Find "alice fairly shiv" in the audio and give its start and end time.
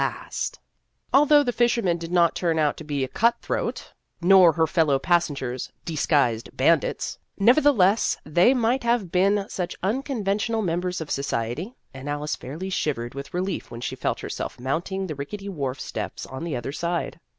12.09-12.95